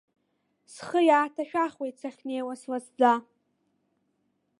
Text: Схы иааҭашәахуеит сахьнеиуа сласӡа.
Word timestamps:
Схы 0.73 0.99
иааҭашәахуеит 1.07 1.95
сахьнеиуа 2.01 2.55
сласӡа. 2.61 3.13